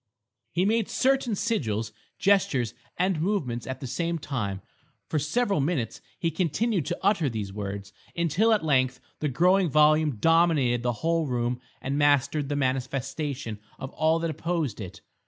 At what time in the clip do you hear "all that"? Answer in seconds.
13.91-14.31